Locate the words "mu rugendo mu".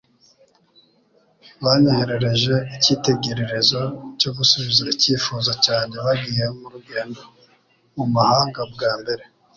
6.57-8.05